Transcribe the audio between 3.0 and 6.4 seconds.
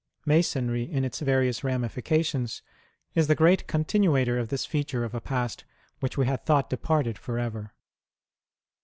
is the great continuator of this feature of a past which we